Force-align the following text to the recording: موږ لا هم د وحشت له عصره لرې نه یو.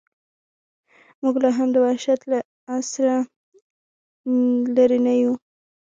موږ 1.21 1.35
لا 1.43 1.49
هم 1.57 1.69
د 1.73 1.77
وحشت 1.85 2.21
له 2.31 2.39
عصره 2.75 3.15
لرې 4.75 4.99
نه 5.05 5.13
یو. 5.21 5.33